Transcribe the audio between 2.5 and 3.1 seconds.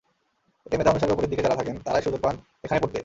এখানে পড়তে।